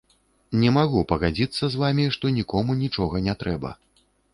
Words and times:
Не 0.63 0.71
магу 0.77 1.03
пагадзіцца 1.11 1.63
з 1.75 1.85
вамі, 1.85 2.09
што 2.19 2.35
нікому 2.41 2.81
нічога 2.85 3.15
не 3.31 3.41
трэба. 3.43 3.69